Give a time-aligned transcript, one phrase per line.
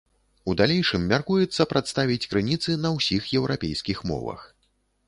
[0.51, 4.53] У далейшым мяркуецца прадставіць крыніцы на ўсіх еўрапейскіх мовах.